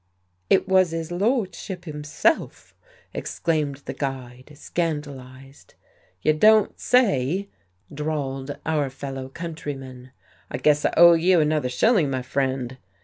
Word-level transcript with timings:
"It 0.49 0.67
was 0.67 0.93
'is 0.93 1.11
lordship 1.11 1.85
himself!" 1.85 2.73
exclaimed 3.13 3.83
the 3.85 3.93
guide, 3.93 4.51
scandalized. 4.55 5.75
"You 6.23 6.33
don't 6.33 6.79
say!" 6.79 7.49
drawled 7.93 8.57
our 8.65 8.89
fellow 8.89 9.29
countryman. 9.29 10.09
"I 10.49 10.57
guess 10.57 10.85
I 10.85 10.93
owe 10.97 11.13
you 11.13 11.39
another 11.39 11.69
shilling, 11.69 12.09
my 12.09 12.23
friend." 12.23 12.79